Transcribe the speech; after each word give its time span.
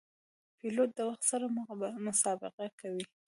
پیلوټ 0.59 0.89
د 0.95 0.99
وخت 1.09 1.23
سره 1.31 1.45
مسابقه 2.07 2.65
کوي. 2.79 3.03